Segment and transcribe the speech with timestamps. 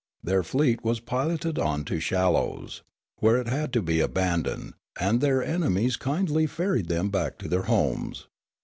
[0.23, 2.81] Their fleet was piloted on to shallows,
[3.17, 7.65] where it had to be abandoned, and their enemies kindly ferried them back to their
[7.69, 8.27] homes.